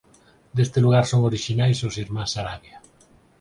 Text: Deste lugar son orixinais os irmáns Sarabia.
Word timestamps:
Deste 0.55 0.79
lugar 0.85 1.05
son 1.07 1.21
orixinais 1.29 1.77
os 1.87 1.95
irmáns 2.03 2.31
Sarabia. 2.33 2.77